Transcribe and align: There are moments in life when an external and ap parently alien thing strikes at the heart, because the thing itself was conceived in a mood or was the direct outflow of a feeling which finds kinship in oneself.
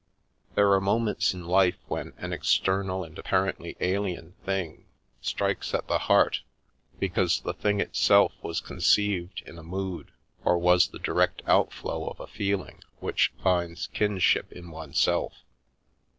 There 0.55 0.71
are 0.73 0.81
moments 0.81 1.31
in 1.31 1.45
life 1.47 1.77
when 1.87 2.13
an 2.17 2.33
external 2.33 3.03
and 3.03 3.19
ap 3.19 3.25
parently 3.25 3.75
alien 3.79 4.33
thing 4.43 4.87
strikes 5.21 5.75
at 5.75 5.87
the 5.87 5.99
heart, 5.99 6.41
because 6.99 7.41
the 7.41 7.53
thing 7.53 7.79
itself 7.79 8.33
was 8.41 8.61
conceived 8.61 9.43
in 9.45 9.59
a 9.59 9.63
mood 9.63 10.09
or 10.43 10.57
was 10.57 10.87
the 10.87 10.97
direct 10.97 11.43
outflow 11.45 12.07
of 12.07 12.19
a 12.19 12.25
feeling 12.25 12.81
which 12.99 13.31
finds 13.43 13.85
kinship 13.93 14.51
in 14.51 14.71
oneself. 14.71 15.33